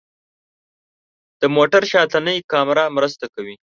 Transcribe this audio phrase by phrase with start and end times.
[1.41, 3.55] د موټر شاتنۍ کامره مرسته کوي.